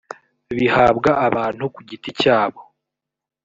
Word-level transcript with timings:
bihabwa 0.57 1.11
abantu 1.27 1.63
ku 1.73 1.79
giti 1.89 2.09
cyabo 2.21 2.59